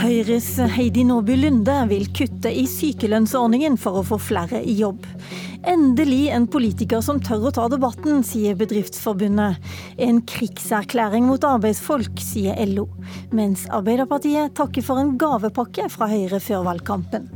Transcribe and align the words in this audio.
Høyres 0.00 0.54
Heidi 0.72 1.02
Nordby 1.04 1.34
Lunde 1.36 1.74
vil 1.90 2.06
kutte 2.16 2.48
i 2.56 2.62
sykelønnsordningen 2.70 3.74
for 3.80 3.98
å 4.00 4.04
få 4.08 4.16
flere 4.30 4.62
i 4.64 4.78
jobb. 4.78 5.04
Endelig 5.68 6.30
en 6.32 6.46
politiker 6.48 7.02
som 7.04 7.20
tør 7.20 7.50
å 7.50 7.52
ta 7.58 7.66
debatten, 7.68 8.22
sier 8.24 8.56
Bedriftsforbundet. 8.56 9.60
En 10.00 10.22
krigserklæring 10.24 11.28
mot 11.28 11.44
arbeidsfolk, 11.44 12.16
sier 12.24 12.56
LO. 12.72 12.86
Mens 13.36 13.66
Arbeiderpartiet 13.68 14.56
takker 14.56 14.88
for 14.88 15.04
en 15.04 15.18
gavepakke 15.20 15.90
fra 15.92 16.08
Høyre 16.08 16.40
før 16.40 16.64
valgkampen. 16.70 17.28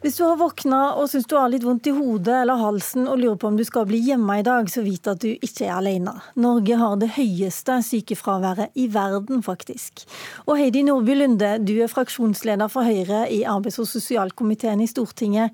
Hvis 0.00 0.16
du 0.16 0.22
har 0.24 0.38
våkna 0.40 0.78
og 0.96 1.10
syns 1.12 1.26
du 1.28 1.34
har 1.36 1.50
litt 1.52 1.64
vondt 1.66 1.90
i 1.90 1.92
hodet 1.92 2.32
eller 2.32 2.56
halsen 2.56 3.04
og 3.04 3.18
lurer 3.20 3.36
på 3.36 3.50
om 3.50 3.58
du 3.58 3.66
skal 3.68 3.84
bli 3.84 3.98
hjemme 4.06 4.38
i 4.40 4.44
dag, 4.46 4.70
så 4.72 4.80
vit 4.80 5.10
at 5.12 5.20
du 5.20 5.28
ikke 5.34 5.66
er 5.66 5.74
alene. 5.74 6.14
Norge 6.40 6.78
har 6.80 6.94
det 7.02 7.10
høyeste 7.18 7.76
sykefraværet 7.84 8.72
i 8.80 8.86
verden, 8.94 9.44
faktisk. 9.44 10.06
Og 10.46 10.56
Heidi 10.56 10.86
Nordby 10.88 11.18
Lunde, 11.20 11.52
du 11.60 11.74
er 11.84 11.92
fraksjonsleder 11.92 12.72
for 12.72 12.88
Høyre 12.88 13.26
i 13.28 13.42
arbeids- 13.44 13.76
og 13.82 13.90
sosialkomiteen 13.92 14.80
i 14.80 14.88
Stortinget. 14.88 15.52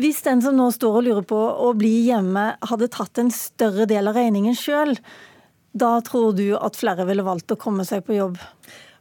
Hvis 0.00 0.24
den 0.24 0.40
som 0.40 0.56
nå 0.56 0.70
står 0.72 1.02
og 1.02 1.04
lurer 1.04 1.28
på 1.28 1.36
å 1.36 1.74
bli 1.76 2.06
hjemme, 2.08 2.54
hadde 2.72 2.88
tatt 2.94 3.20
en 3.20 3.34
større 3.34 3.84
del 3.90 4.08
av 4.08 4.16
regningen 4.16 4.56
sjøl, 4.56 4.96
da 5.76 5.98
tror 6.00 6.32
du 6.32 6.54
at 6.56 6.80
flere 6.80 7.04
ville 7.04 7.26
valgt 7.26 7.52
å 7.52 7.60
komme 7.60 7.84
seg 7.84 8.06
på 8.06 8.16
jobb? 8.16 8.40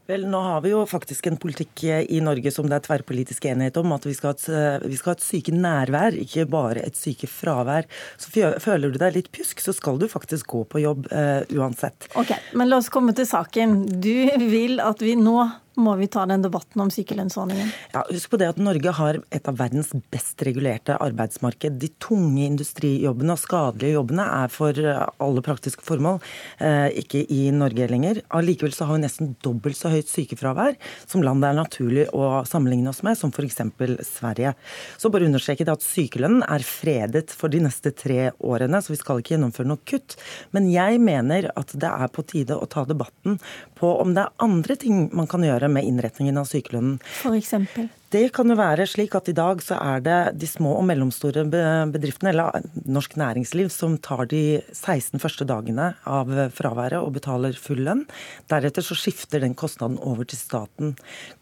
Vel, 0.07 0.23
Nå 0.31 0.39
har 0.39 0.61
vi 0.63 0.71
jo 0.71 0.85
faktisk 0.87 1.27
en 1.27 1.37
politikk 1.39 1.83
i 1.83 2.21
Norge 2.23 2.51
som 2.55 2.69
det 2.69 2.77
er 2.77 2.85
tverrpolitisk 2.85 3.49
enighet 3.51 3.77
om. 3.81 3.91
At 3.91 4.07
vi 4.07 4.15
skal 4.15 4.31
ha 4.31 4.37
et, 4.37 4.45
eh, 4.47 4.95
skal 4.95 5.11
ha 5.11 5.17
et 5.17 5.25
sykernærvær, 5.25 6.17
ikke 6.23 6.47
bare 6.47 6.85
et 6.87 6.95
syke 6.95 7.27
fravær. 7.27 7.89
Så 8.15 8.31
føler 8.63 8.91
du 8.93 8.99
deg 9.01 9.17
litt 9.17 9.31
pjusk, 9.35 9.59
så 9.59 9.75
skal 9.75 9.99
du 9.99 10.07
faktisk 10.07 10.47
gå 10.47 10.63
på 10.71 10.79
jobb 10.79 11.09
uh, 11.11 11.43
uansett. 11.51 12.07
Ok, 12.15 12.31
Men 12.55 12.71
la 12.71 12.79
oss 12.79 12.89
komme 12.89 13.13
til 13.15 13.27
saken. 13.27 13.83
Du 13.99 14.15
vil 14.47 14.79
at 14.79 15.03
vi 15.03 15.17
nå 15.19 15.41
må 15.77 15.93
vi 15.99 16.09
ta 16.11 16.25
den 16.29 16.43
debatten 16.43 16.81
om 16.81 16.89
sykelønnsordningen? 16.93 17.69
Ja, 17.93 18.03
Husk 18.09 18.31
på 18.31 18.39
det 18.41 18.49
at 18.51 18.61
Norge 18.61 18.93
har 18.97 19.19
et 19.33 19.49
av 19.49 19.57
verdens 19.59 19.91
best 20.13 20.41
regulerte 20.45 20.97
arbeidsmarked. 21.03 21.77
De 21.81 21.89
tunge 22.01 22.45
industrijobbene 22.47 23.35
og 23.35 23.41
skadelige 23.41 23.95
jobbene 23.97 24.25
er 24.41 24.53
for 24.53 24.77
eh, 24.81 25.03
alle 25.23 25.43
praktiske 25.45 25.85
formål 25.85 26.19
eh, 26.63 26.89
ikke 27.03 27.23
i 27.33 27.47
Norge 27.55 27.89
lenger. 27.91 28.21
Allikevel 28.33 28.73
så 28.75 28.89
har 28.89 28.97
vi 28.97 29.05
nesten 29.05 29.35
dobbelt 29.45 29.77
så 29.77 29.91
høyt 29.93 30.09
sykefravær 30.11 30.77
som 31.05 31.25
landet 31.25 31.51
er 31.51 31.59
naturlig 31.59 32.07
å 32.15 32.41
sammenligne 32.47 32.91
oss 32.91 33.03
med, 33.05 33.17
som 33.19 33.33
f.eks. 33.33 33.61
Sverige. 34.07 34.53
Så 34.97 35.11
bare 35.13 35.27
understreke 35.29 35.67
det 35.67 35.77
at 35.77 35.85
sykelønnen 35.85 36.45
er 36.47 36.65
fredet 36.65 37.29
for 37.35 37.53
de 37.53 37.61
neste 37.63 37.93
tre 37.95 38.31
årene, 38.39 38.81
så 38.81 38.93
vi 38.93 38.99
skal 38.99 39.21
ikke 39.21 39.35
gjennomføre 39.35 39.69
noe 39.69 39.83
kutt. 39.87 40.17
Men 40.55 40.69
jeg 40.71 41.01
mener 41.03 41.51
at 41.57 41.73
det 41.77 41.91
er 41.91 42.11
på 42.13 42.25
tide 42.27 42.57
å 42.57 42.69
ta 42.69 42.85
debatten 42.87 43.37
på 43.77 43.93
om 44.01 44.13
det 44.15 44.25
er 44.25 44.43
andre 44.43 44.77
ting 44.79 45.07
man 45.15 45.29
kan 45.29 45.43
gjøre 45.45 45.66
med 45.73 45.87
innretningen 45.87 46.37
av 46.37 46.49
sykelønnen. 46.49 46.99
For 47.21 47.37
eksempel? 47.37 47.89
Det 48.07 48.29
kan 48.31 48.47
jo 48.47 48.55
være 48.55 48.85
slik 48.87 49.17
at 49.17 49.27
i 49.27 49.33
dag 49.35 49.59
så 49.59 49.75
er 49.83 49.99
det 49.99 50.17
de 50.39 50.47
små 50.47 50.77
og 50.79 50.85
mellomstore 50.87 51.41
bedriftene, 51.91 52.31
eller 52.31 52.63
norsk 52.87 53.17
næringsliv, 53.19 53.67
som 53.73 53.97
tar 53.99 54.29
de 54.31 54.61
16 54.71 55.19
første 55.19 55.43
dagene 55.47 55.89
av 56.07 56.31
fraværet 56.55 57.01
og 57.01 57.17
betaler 57.17 57.57
full 57.59 57.81
lønn. 57.83 58.05
Deretter 58.47 58.85
så 58.85 58.95
skifter 58.95 59.43
den 59.43 59.57
kostnaden 59.59 59.97
over 59.99 60.23
til 60.23 60.39
staten. 60.39 60.93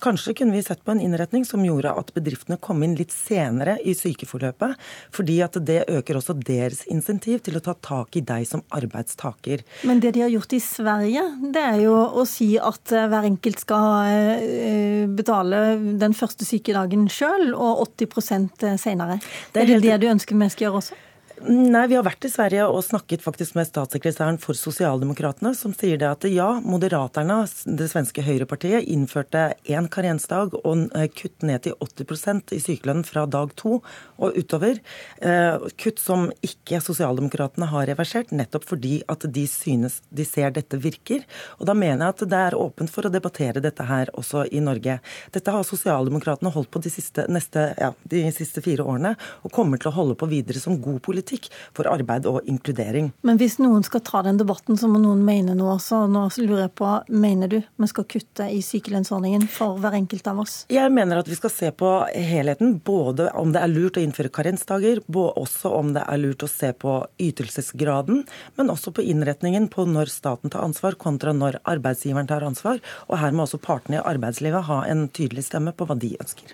Kanskje 0.02 0.34
kunne 0.40 0.56
vi 0.58 0.64
sett 0.66 0.82
på 0.82 0.96
en 0.96 1.04
innretning 1.06 1.46
som 1.46 1.62
gjorde 1.62 1.92
at 2.02 2.10
bedriftene 2.18 2.58
kom 2.58 2.82
inn 2.82 2.98
litt 2.98 3.14
senere 3.14 3.78
i 3.86 3.94
sykeforløpet, 3.94 4.74
fordi 5.14 5.38
at 5.46 5.62
det 5.70 5.84
øker 5.86 6.18
også 6.18 6.34
deres 6.42 6.82
insentiv 6.90 7.46
til 7.46 7.62
å 7.62 7.64
ta 7.70 7.78
tak 7.78 8.18
i 8.18 8.26
deg 8.26 8.50
som 8.50 8.66
arbeidstaker. 8.74 9.62
Men 9.86 10.02
det 10.02 10.16
de 10.18 10.26
har 10.26 10.34
gjort 10.34 10.58
i 10.58 10.64
Sverige, 10.66 11.30
det 11.46 11.68
er 11.76 11.80
jo 11.86 11.94
å 11.94 12.26
si 12.26 12.56
at 12.58 12.90
hver 12.90 13.30
enkelt 13.30 13.62
skal 13.62 13.88
eh, 14.10 15.06
betale 15.14 15.64
den 16.02 16.18
første 16.18 16.42
sykeforløpet 16.42 16.55
sykedagen 16.56 17.10
sjøl, 17.12 17.52
og 17.54 17.86
80% 18.02 18.66
senere. 18.82 19.20
Det 19.54 19.62
er, 19.62 19.68
er 19.68 19.76
det 19.76 19.84
det 19.84 20.00
du 20.02 20.10
ønsker 20.12 20.40
vi 20.40 20.50
skal 20.54 20.68
gjøre 20.70 20.82
også? 20.82 21.04
Nei, 21.44 21.82
vi 21.92 21.98
har 21.98 22.06
vært 22.06 22.24
i 22.24 22.30
Sverige 22.32 22.64
og 22.72 22.80
snakket 22.86 23.20
faktisk 23.20 23.58
med 23.58 23.68
statssekretæren 23.68 24.38
for 24.40 24.56
Sosialdemokratene, 24.56 25.52
som 25.58 25.74
sier 25.76 26.00
det 26.00 26.08
at 26.08 26.24
ja, 26.32 26.62
Moderaterna, 26.64 27.42
det 27.68 27.90
svenske 27.92 28.24
høyrepartiet, 28.24 28.86
innførte 28.88 29.50
én 29.68 29.90
karensdag 29.92 30.56
og 30.62 30.86
eh, 30.96 31.10
kutt 31.12 31.44
ned 31.44 31.66
til 31.66 31.76
80% 31.84 32.54
i 32.56 32.60
sykelønnen 32.64 33.04
fra 33.04 33.26
dag 33.28 33.52
to 33.60 33.82
og 33.82 34.38
utover. 34.40 34.80
Eh, 35.20 35.66
kutt 35.76 36.00
som 36.00 36.30
ikke 36.46 36.80
Sosialdemokratene 36.86 37.68
har 37.74 37.90
reversert, 37.92 38.32
nettopp 38.32 38.70
fordi 38.72 39.02
at 39.12 39.28
de 39.28 39.44
synes 39.52 40.00
de 40.16 40.24
ser 40.24 40.56
dette 40.56 40.80
virker. 40.80 41.28
Og 41.60 41.68
da 41.68 41.76
mener 41.76 42.06
jeg 42.06 42.16
at 42.16 42.26
det 42.32 42.42
er 42.46 42.60
åpent 42.62 42.94
for 42.96 43.10
å 43.10 43.12
debattere 43.12 43.64
dette 43.66 43.90
her 43.92 44.14
også 44.16 44.46
i 44.56 44.64
Norge. 44.64 45.02
Dette 45.36 45.52
har 45.52 45.68
Sosialdemokratene 45.68 46.56
holdt 46.56 46.72
på 46.72 46.86
de 46.88 46.96
siste, 46.96 47.28
neste, 47.28 47.68
ja, 47.76 47.92
de 48.08 48.24
siste 48.32 48.64
fire 48.64 48.88
årene, 48.88 49.18
og 49.44 49.52
kommer 49.52 49.84
til 49.84 49.92
å 49.92 49.98
holde 50.00 50.16
på 50.16 50.32
videre 50.32 50.64
som 50.64 50.80
god 50.80 51.04
politikk 51.04 51.25
politikk 51.26 51.50
for 51.76 51.90
arbeid 51.90 52.26
og 52.30 52.46
inkludering. 52.46 53.12
Men 53.26 53.40
hvis 53.42 53.58
noen 53.60 53.84
skal 53.84 54.04
ta 54.06 54.22
den 54.26 54.38
debatten, 54.38 54.78
så 54.78 54.88
må 54.88 55.00
noen 55.02 55.24
mene 55.26 55.56
noe. 55.58 55.78
Så 55.82 56.06
nå 56.08 56.28
lurer 56.38 56.68
jeg 56.68 56.74
på, 56.78 56.92
mener 57.10 57.52
du 57.52 57.58
vi 57.62 57.90
skal 57.90 58.06
kutte 58.06 58.48
i 58.52 58.62
sykelønnsordningen 58.62 59.48
for 59.52 59.80
hver 59.82 59.98
enkelt 59.98 60.28
av 60.28 60.44
oss? 60.46 60.56
Jeg 60.70 60.92
mener 60.94 61.20
at 61.20 61.30
vi 61.30 61.38
skal 61.38 61.54
se 61.54 61.72
på 61.72 61.92
helheten. 62.14 62.78
Både 62.86 63.30
om 63.34 63.54
det 63.56 63.64
er 63.64 63.72
lurt 63.72 63.98
å 63.98 64.04
innføre 64.04 64.32
karensdager, 64.34 65.02
også 65.16 65.72
om 65.74 65.94
det 65.96 66.04
er 66.06 66.22
lurt 66.22 66.46
å 66.46 66.50
se 66.52 66.72
på 66.78 66.98
ytelsesgraden, 67.22 68.24
men 68.60 68.72
også 68.72 68.94
på 68.96 69.06
innretningen 69.06 69.70
på 69.72 69.88
når 69.90 70.12
staten 70.14 70.54
tar 70.54 70.66
ansvar 70.66 70.98
kontra 71.02 71.34
når 71.36 71.60
arbeidsgiveren 71.64 72.30
tar 72.30 72.46
ansvar. 72.46 72.82
Og 73.10 73.20
her 73.22 73.36
må 73.36 73.46
også 73.46 73.62
partene 73.62 74.00
i 74.00 74.06
arbeidslivet 74.06 74.68
ha 74.70 74.84
en 74.90 75.08
tydelig 75.10 75.48
stemme 75.50 75.74
på 75.76 75.88
hva 75.90 75.98
de 76.00 76.16
ønsker. 76.20 76.54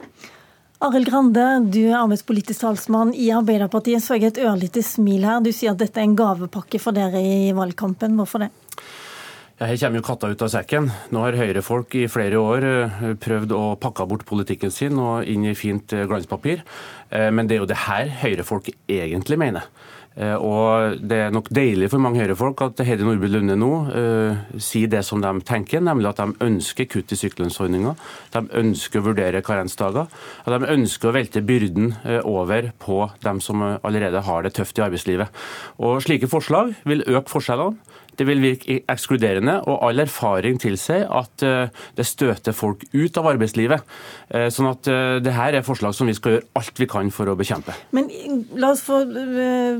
Arild 0.81 1.05
Grande, 1.05 1.43
du 1.69 1.83
er 1.91 1.99
arbeidspolitisk 1.99 2.63
talsmann 2.63 3.11
i 3.13 3.27
Arbeiderpartiet. 3.37 4.01
Så 4.01 4.15
jeg 4.17 4.31
et 4.31 4.39
ørlite 4.41 4.81
smil 4.81 5.27
her. 5.27 5.37
Du 5.45 5.51
sier 5.53 5.75
at 5.75 5.81
dette 5.81 6.01
er 6.01 6.07
en 6.07 6.15
gavepakke 6.17 6.79
for 6.81 6.97
dere 6.97 7.21
i 7.21 7.51
valgkampen. 7.53 8.15
Hvorfor 8.17 8.41
det? 8.41 8.49
Ja, 9.59 9.67
her 9.69 9.77
kommer 9.77 10.01
jo 10.01 10.07
katta 10.07 10.31
ut 10.31 10.41
av 10.41 10.49
sekken. 10.49 10.89
Nå 11.13 11.21
har 11.21 11.37
Høyre-folk 11.37 11.93
i 11.99 12.07
flere 12.09 12.41
år 12.41 12.65
eh, 12.65 13.13
prøvd 13.21 13.53
å 13.53 13.61
pakke 13.77 14.07
bort 14.09 14.25
politikken 14.25 14.73
sin 14.73 14.97
og 14.97 15.29
inn 15.29 15.45
i 15.51 15.53
fint 15.53 15.93
eh, 15.93 16.07
glanspapir. 16.09 16.63
Eh, 17.13 17.29
men 17.29 17.45
det 17.45 17.59
er 17.59 17.61
jo 17.61 17.69
det 17.69 17.83
her 17.83 18.09
Høyre-folk 18.23 18.73
egentlig 18.89 19.37
mener. 19.37 19.69
Eh, 20.15 20.35
og 20.35 20.99
Det 21.07 21.17
er 21.25 21.31
nok 21.31 21.47
deilig 21.53 21.87
for 21.91 22.03
mange 22.03 22.19
Høyre-folk 22.19 22.61
at 22.65 22.81
Heidi 22.83 23.05
Nordby 23.07 23.29
Lunde 23.31 23.55
nå 23.55 23.69
uh, 23.87 24.41
sier 24.59 24.89
det 24.91 25.05
som 25.07 25.21
de 25.23 25.31
tenker, 25.47 25.79
nemlig 25.83 26.09
at 26.09 26.19
de 26.19 26.47
ønsker 26.47 26.89
kutt 26.91 27.13
i 27.15 27.19
sykelønnsordninga. 27.19 27.93
De 28.35 28.41
ønsker 28.59 28.99
å 28.99 29.05
vurdere 29.07 29.43
karensdager. 29.45 30.11
og 30.45 30.51
de 30.51 30.73
ønsker 30.75 31.09
å 31.09 31.15
velte 31.15 31.45
byrden 31.45 31.93
uh, 32.03 32.19
over 32.27 32.73
på 32.79 33.05
dem 33.23 33.39
som 33.39 33.63
allerede 33.63 34.25
har 34.27 34.43
det 34.43 34.53
tøft 34.59 34.79
i 34.79 34.85
arbeidslivet. 34.85 35.31
Og 35.79 36.03
Slike 36.03 36.27
forslag 36.31 36.75
vil 36.83 37.07
øke 37.07 37.31
forskjellene. 37.31 37.79
Det 38.21 38.27
vil 38.29 38.43
virke 38.43 38.75
ekskluderende, 38.91 39.55
og 39.65 39.79
all 39.87 40.03
erfaring 40.03 40.59
tilsier 40.61 41.07
at 41.09 41.41
eh, 41.41 41.71
det 41.97 42.05
støter 42.05 42.53
folk 42.53 42.83
ut 42.93 43.17
av 43.17 43.31
arbeidslivet. 43.31 43.87
Eh, 44.29 44.45
sånn 44.53 44.69
at 44.69 44.89
eh, 44.91 45.15
det 45.25 45.33
her 45.33 45.57
er 45.57 45.65
forslag 45.65 45.95
som 45.97 46.09
vi 46.09 46.13
skal 46.13 46.35
gjøre 46.35 46.45
alt 46.61 46.81
vi 46.83 46.87
kan 46.91 47.09
for 47.13 47.31
å 47.31 47.33
bekjempe. 47.39 47.73
Men 47.97 48.11
la 48.61 48.75
oss 48.75 48.83
få 48.85 48.99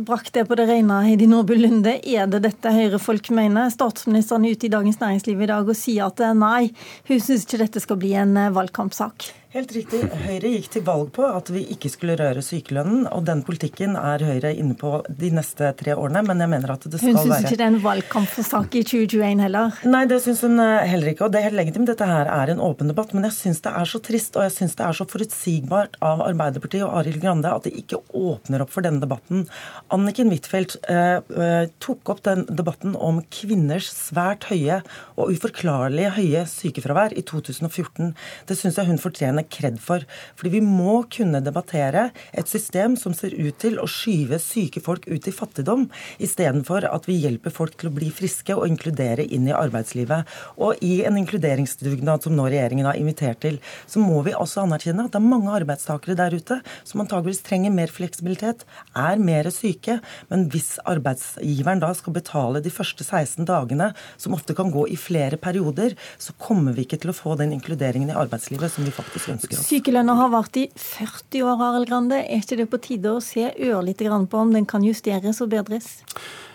brakt 0.08 0.34
det 0.34 0.48
på 0.50 0.58
det 0.58 0.66
rene, 0.72 1.04
Heidi 1.06 1.28
Nordby 1.30 1.60
Lunde. 1.60 2.00
Er 2.02 2.26
det 2.32 2.42
dette 2.48 2.74
Høyre-folk 2.74 3.30
mener? 3.38 3.70
Statsministeren 3.70 4.48
er 4.48 4.58
ute 4.58 4.72
i 4.72 4.74
Dagens 4.74 4.98
Næringsliv 5.04 5.46
i 5.46 5.52
dag 5.54 5.70
og 5.70 5.78
sier 5.78 6.10
at 6.10 6.26
nei, 6.34 6.72
hun 7.12 7.22
syns 7.22 7.46
ikke 7.46 7.62
dette 7.62 7.86
skal 7.86 8.02
bli 8.02 8.16
en 8.18 8.34
valgkampsak. 8.58 9.30
Helt 9.52 9.74
riktig. 9.76 10.00
Høyre 10.24 10.48
gikk 10.48 10.68
til 10.72 10.84
valg 10.88 11.10
på 11.12 11.26
at 11.28 11.50
vi 11.52 11.66
ikke 11.74 11.90
skulle 11.92 12.14
røre 12.16 12.40
sykelønnen. 12.40 13.02
Og 13.12 13.26
den 13.28 13.42
politikken 13.44 13.98
er 14.00 14.22
Høyre 14.24 14.54
inne 14.56 14.78
på 14.80 15.02
de 15.12 15.28
neste 15.36 15.74
tre 15.76 15.92
årene. 15.92 16.22
Men 16.24 16.40
jeg 16.40 16.52
mener 16.54 16.72
at 16.72 16.86
det 16.86 17.02
skal 17.02 17.18
være 17.18 17.20
Hun 17.20 17.34
syns 17.34 17.50
ikke 17.50 17.58
det 17.60 17.66
er 17.66 17.72
en 17.74 17.82
valgkampsak 17.84 18.78
i 18.80 18.84
2021 18.88 19.44
heller? 19.44 19.82
Nei, 19.92 20.06
det 20.08 20.22
syns 20.24 20.44
hun 20.48 20.56
eh, 20.64 20.86
heller 20.88 21.12
ikke. 21.12 21.26
Og 21.28 21.34
det 21.34 21.42
er 21.42 21.50
helt 21.50 21.60
legitimt. 21.60 21.90
Dette 21.92 22.08
her 22.08 22.32
er 22.32 22.54
en 22.54 22.64
åpen 22.64 22.94
debatt. 22.94 23.12
Men 23.12 23.28
jeg 23.28 23.36
syns 23.42 23.60
det 23.66 23.74
er 23.82 23.92
så 23.92 24.00
trist 24.08 24.40
og 24.40 24.46
jeg 24.48 24.54
syns 24.56 24.78
det 24.80 24.86
er 24.88 25.00
så 25.02 25.08
forutsigbart 25.12 26.00
av 26.00 26.24
Arbeiderpartiet 26.30 26.88
og 26.88 27.02
Arild 27.02 27.20
Grande 27.20 27.52
at 27.52 27.68
de 27.68 27.76
ikke 27.84 28.00
åpner 28.16 28.64
opp 28.64 28.72
for 28.72 28.88
denne 28.88 29.04
debatten. 29.04 29.44
Anniken 29.92 30.32
Huitfeldt 30.32 30.78
eh, 30.88 31.20
eh, 31.20 31.66
tok 31.84 32.14
opp 32.16 32.24
den 32.30 32.48
debatten 32.48 32.96
om 32.96 33.20
kvinners 33.28 33.92
svært 34.00 34.48
høye 34.48 34.80
og 35.20 35.36
uforklarlige 35.36 36.16
høye 36.22 36.48
sykefravær 36.48 37.20
i 37.20 37.28
2014. 37.28 38.16
Det 38.48 38.56
syns 38.56 38.80
jeg 38.80 38.88
hun 38.88 39.04
fortjener 39.10 39.41
henne 39.42 39.50
kred 39.52 39.80
for. 39.82 40.06
Fordi 40.38 40.58
vi 40.58 40.62
må 40.64 41.02
kunne 41.12 41.42
debattere 41.44 42.10
et 42.34 42.48
system 42.48 42.96
som 43.00 43.14
ser 43.14 43.34
ut 43.34 43.58
til 43.62 43.80
å 43.80 43.88
skyve 43.90 44.40
syke 44.42 44.82
folk 44.82 45.08
ut 45.08 45.28
i 45.28 45.34
fattigdom, 45.34 45.88
istedenfor 46.22 46.86
at 46.90 47.08
vi 47.10 47.20
hjelper 47.22 47.54
folk 47.54 47.78
til 47.78 47.90
å 47.90 47.96
bli 47.96 48.12
friske 48.14 48.56
og 48.56 48.68
inkludere 48.68 49.26
inn 49.26 49.48
i 49.50 49.56
arbeidslivet. 49.56 50.28
Og 50.62 50.82
i 50.86 51.02
en 51.08 51.18
inkluderingsdugnad 51.20 52.24
som 52.24 52.36
nå 52.36 52.48
regjeringen 52.50 52.88
har 52.90 53.00
invitert 53.00 53.42
til, 53.42 53.60
så 53.88 54.02
må 54.02 54.22
vi 54.26 54.36
også 54.36 54.66
anerkjenne 54.66 55.08
at 55.08 55.16
det 55.16 55.22
er 55.22 55.32
mange 55.32 55.54
arbeidstakere 55.54 56.18
der 56.20 56.36
ute 56.36 56.60
som 56.88 57.04
antageligvis 57.04 57.44
trenger 57.46 57.74
mer 57.74 57.92
fleksibilitet, 57.92 58.66
er 58.98 59.22
mer 59.22 59.50
syke. 59.54 60.00
Men 60.32 60.48
hvis 60.52 60.76
arbeidsgiveren 60.90 61.82
da 61.82 61.92
skal 61.98 62.16
betale 62.16 62.64
de 62.64 62.74
første 62.74 63.06
16 63.06 63.48
dagene, 63.50 63.92
som 64.22 64.36
ofte 64.38 64.56
kan 64.58 64.72
gå 64.74 64.88
i 64.92 65.00
flere 65.00 65.40
perioder, 65.42 65.96
så 66.22 66.36
kommer 66.42 66.76
vi 66.76 66.86
ikke 66.86 67.02
til 67.02 67.14
å 67.14 67.18
få 67.18 67.38
den 67.40 67.54
inkluderingen 67.56 68.12
i 68.12 68.18
arbeidslivet 68.18 68.74
som 68.74 68.86
vi 68.86 68.94
faktisk 68.94 69.31
ønsker. 69.36 69.64
Sykelønna 69.66 70.16
har 70.20 70.32
vart 70.34 70.60
i 70.60 70.68
40 70.76 71.44
år, 71.48 71.66
Arild 71.70 71.90
Grande. 71.90 72.22
Er 72.22 72.44
ikke 72.44 72.60
det 72.60 72.70
på 72.72 72.82
tide 72.84 73.16
å 73.16 73.24
se 73.24 73.50
ørlite 73.52 74.08
grann 74.08 74.28
på 74.32 74.42
om 74.42 74.54
den 74.56 74.68
kan 74.70 74.86
justeres 74.86 75.42
og 75.44 75.52
bedres? 75.54 75.90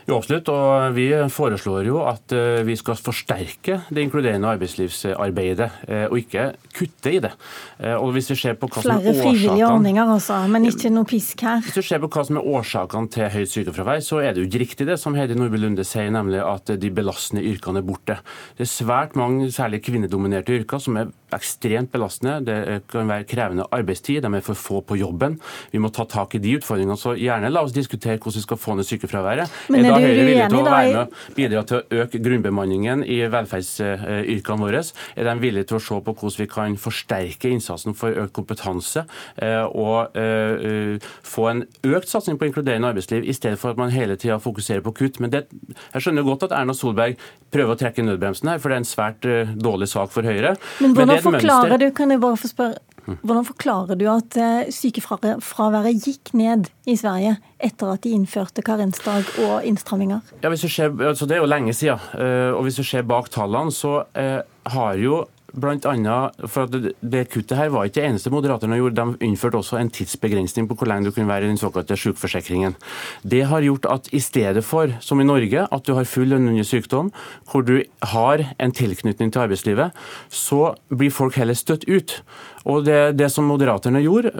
Jo, 0.07 0.21
absolutt. 0.21 0.49
Og 0.55 0.95
vi 0.95 1.09
foreslår 1.35 1.89
jo 1.89 1.99
at 2.07 2.31
eh, 2.35 2.61
vi 2.67 2.77
skal 2.79 2.99
forsterke 2.99 3.81
det 3.91 4.05
inkluderende 4.05 4.53
arbeidslivsarbeidet, 4.55 5.67
eh, 5.89 6.05
og 6.07 6.21
ikke 6.21 6.45
kutte 6.77 7.11
i 7.11 7.19
det. 7.25 7.33
Eh, 7.81 7.97
og 7.97 8.13
hvis 8.15 8.31
vi 8.31 8.39
ser 8.39 8.55
på 8.61 8.69
hva 8.71 8.85
Flere 8.85 9.03
som 9.03 9.11
er 9.11 9.19
frivillige 9.19 9.67
ordninger, 9.67 10.13
altså, 10.15 10.39
men 10.53 10.69
ikke 10.71 10.93
noe 10.95 11.09
pisk 11.11 11.43
her. 11.43 11.59
Hvis 11.67 11.81
du 11.81 11.83
ser 11.83 12.03
på 12.05 12.11
hva 12.15 12.23
som 12.29 12.39
er 12.39 12.47
årsakene 12.55 13.11
til 13.17 13.33
høyt 13.35 13.51
sykefravær, 13.51 14.05
så 14.07 14.23
er 14.23 14.37
det 14.37 14.45
jo 14.45 14.51
ikke 14.51 14.63
riktig 14.63 14.87
det 14.93 14.99
som 15.03 15.19
Heidi 15.19 15.35
Nordby 15.39 15.59
Lunde 15.65 15.87
sier, 15.87 16.13
nemlig 16.15 16.39
at 16.45 16.71
de 16.79 16.93
belastende 16.95 17.43
yrkene 17.51 17.83
er 17.83 17.89
borte. 17.91 18.21
Det 18.55 18.69
er 18.69 18.71
svært 18.77 19.19
mange, 19.19 19.51
særlig 19.55 19.83
kvinnedominerte 19.89 20.55
yrker, 20.55 20.83
som 20.83 21.01
er 21.03 21.11
ekstremt 21.35 21.91
belastende. 21.91 22.39
Det 22.47 22.87
kan 22.93 23.11
være 23.11 23.27
krevende 23.27 23.67
arbeidstid, 23.75 24.23
de 24.23 24.31
er 24.39 24.47
for 24.47 24.55
få 24.55 24.81
på 24.87 25.01
jobben. 25.03 25.41
Vi 25.75 25.83
må 25.83 25.91
ta 25.91 26.07
tak 26.07 26.39
i 26.39 26.43
de 26.43 26.55
utfordringene. 26.61 26.95
Så 27.01 27.17
gjerne 27.19 27.51
la 27.51 27.67
oss 27.67 27.75
diskutere 27.75 28.21
hvordan 28.21 28.39
vi 28.39 28.47
skal 28.47 28.63
få 28.63 28.79
ned 28.79 28.87
sykefraværet. 28.87 29.59
Men 29.75 29.89
er 29.96 29.96
da 29.97 30.07
Høyre 30.07 30.27
villig 30.29 30.49
til 30.53 30.59
å 30.61 30.65
være 30.67 30.87
med 30.87 31.01
og 31.01 31.37
bidra 31.37 31.63
til 31.67 31.79
å 31.81 32.03
øke 32.05 32.21
grunnbemanningen 32.27 33.05
i 33.05 33.19
velferdsyrkene 33.33 34.61
våre? 34.63 34.83
Er 35.17 35.29
de 35.29 35.35
villige 35.43 35.69
til 35.71 35.79
å 35.79 35.83
se 35.83 36.01
på 36.07 36.15
hvordan 36.15 36.41
vi 36.43 36.49
kan 36.51 36.77
forsterke 36.81 37.51
innsatsen 37.53 37.97
for 37.99 38.17
økt 38.25 38.35
kompetanse 38.37 39.05
eh, 39.43 39.65
og 39.67 40.17
eh, 40.19 40.97
få 41.27 41.49
en 41.51 41.65
økt 41.87 42.11
satsing 42.13 42.39
på 42.41 42.49
inkluderende 42.51 42.91
arbeidsliv, 42.93 43.25
i 43.27 43.35
stedet 43.37 43.59
for 43.61 43.73
at 43.75 43.81
man 43.81 43.95
hele 43.95 44.19
tida 44.21 44.39
fokuserer 44.43 44.85
på 44.85 44.95
kutt? 45.01 45.21
Men 45.23 45.33
det, 45.35 45.47
jeg 45.95 46.07
skjønner 46.07 46.27
godt 46.27 46.49
at 46.49 46.57
Erna 46.61 46.77
Solberg 46.77 47.17
prøver 47.55 47.77
å 47.77 47.81
trekke 47.81 48.05
nødbremsen 48.05 48.51
her, 48.53 48.61
for 48.63 48.73
det 48.73 48.79
er 48.79 48.85
en 48.85 48.89
svært 48.91 49.29
eh, 49.31 49.55
dårlig 49.57 49.89
sak 49.93 50.13
for 50.15 50.27
Høyre. 50.27 50.57
Men 50.83 50.97
hvordan 50.97 51.15
Men 51.15 51.25
forklarer 51.25 51.73
mønster- 51.77 51.85
du, 51.87 51.89
kan 51.97 52.13
jeg 52.15 52.23
bare 52.23 52.41
få 52.41 52.51
spørre, 52.53 52.81
hvordan 53.23 53.45
forklarer 53.47 53.99
du 53.99 54.07
at 54.11 54.37
eh, 54.37 54.71
sykefraværet 54.75 56.03
gikk 56.05 56.33
ned 56.35 56.67
i 56.87 56.97
Sverige 56.99 57.37
etter 57.63 57.93
at 57.93 58.03
de 58.03 58.11
innførte 58.17 58.63
karensdag 58.67 59.25
og 59.45 59.65
innstramminger? 59.65 60.21
Ja, 60.43 60.51
ser, 60.57 60.91
altså 61.07 61.27
Det 61.27 61.37
er 61.37 61.45
jo 61.45 61.51
lenge 61.51 61.73
siden. 61.75 61.99
eh, 62.19 62.51
Og 62.57 62.63
hvis 62.67 62.77
du 62.77 62.85
ser 62.85 63.03
bak 63.03 63.31
tallene, 63.31 63.71
så 63.73 64.05
eh, 64.15 64.41
har 64.67 64.95
jo 64.99 65.25
Blant 65.55 65.87
annet, 65.87 66.35
for 66.51 66.67
det, 66.71 66.95
det 67.01 67.27
kuttet 67.31 67.57
her 67.59 67.71
var 67.73 67.87
ikke 67.87 68.01
det 68.01 68.09
eneste 68.09 68.33
Moderaterne 68.35 68.79
gjorde. 68.81 68.99
De 68.99 69.27
innførte 69.29 69.61
også 69.61 69.79
en 69.79 69.91
tidsbegrensning 69.93 70.67
på 70.69 70.77
hvor 70.79 70.91
lenge 70.91 71.07
du 71.07 71.15
kunne 71.15 71.31
være 71.31 71.47
i 71.47 71.53
den 71.53 71.61
såkalte 71.61 71.97
sykeforsikringen. 71.97 72.75
Det 73.23 73.45
har 73.51 73.65
gjort 73.65 73.87
at 73.93 74.11
i 74.13 74.21
stedet 74.21 74.65
for, 74.67 74.91
som 75.01 75.23
i 75.23 75.29
Norge, 75.29 75.69
at 75.71 75.87
du 75.87 75.95
har 75.95 76.09
full 76.11 76.29
lønn 76.35 76.51
under 76.51 76.67
sykdom, 76.67 77.13
hvor 77.51 77.65
du 77.67 77.79
har 78.13 78.45
en 78.59 78.75
tilknytning 78.75 79.33
til 79.33 79.47
arbeidslivet, 79.47 79.95
så 80.29 80.75
blir 80.91 81.15
folk 81.15 81.39
heller 81.39 81.57
støtt 81.57 81.87
ut. 81.89 82.21
Og 82.67 82.83
det, 82.87 83.15
det 83.19 83.29
som 83.31 83.47
Moderaterne 83.47 84.03
gjorde, 84.03 84.33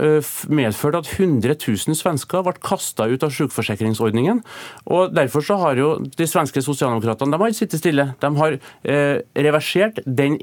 medførte 0.51 0.99
at 1.05 1.11
100 1.15 1.55
000 1.63 1.95
svensker 1.95 2.43
ble 2.43 2.57
kasta 2.59 3.07
ut 3.07 3.23
av 3.23 3.31
sykeforsikringsordningen. 3.35 4.43
Og 4.91 5.15
Derfor 5.15 5.45
så 5.47 5.59
har 5.63 5.79
jo 5.79 5.93
de 6.03 6.27
svenske 6.27 6.63
sosialdemokratene 6.65 7.33
de 7.33 7.41
har 7.41 7.53
ikke 7.53 7.63
sittet 7.63 7.83
stille. 7.83 8.09
De 8.23 8.31
har 8.41 8.59
eh, 8.59 9.23
reversert 9.47 10.01
den 10.07 10.37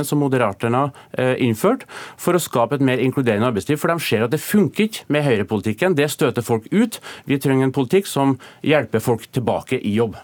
innstramningen 0.00 0.04
som 0.04 0.18
Moderaterne 0.18 0.90
har 1.16 1.36
innførte, 1.38 1.86
for 2.18 2.34
å 2.34 2.42
skape 2.42 2.76
et 2.76 2.84
mer 2.84 2.98
inkluderende 2.98 3.48
arbeidsliv. 3.50 3.78
For 3.80 3.92
de 3.92 4.00
ser 4.00 4.24
at 4.24 4.32
det 4.32 4.40
funker 4.40 4.88
ikke 4.88 5.04
med 5.08 5.24
høyrepolitikken. 5.24 5.96
Det 5.96 6.10
støter 6.10 6.42
folk 6.42 6.66
ut. 6.72 7.00
Vi 7.26 7.38
trenger 7.38 7.68
en 7.68 7.72
politikk 7.72 8.06
som 8.06 8.38
hjelper 8.62 9.00
folk 9.00 9.28
tilbake 9.32 9.80
i 9.80 9.94
jobb. 9.94 10.16